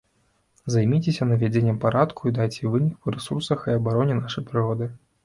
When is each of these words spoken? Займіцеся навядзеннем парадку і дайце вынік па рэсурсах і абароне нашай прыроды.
Займіцеся 0.75 1.27
навядзеннем 1.31 1.77
парадку 1.83 2.21
і 2.31 2.33
дайце 2.37 2.71
вынік 2.77 2.97
па 3.05 3.13
рэсурсах 3.17 3.59
і 3.69 3.77
абароне 3.81 4.17
нашай 4.23 4.47
прыроды. 4.49 4.91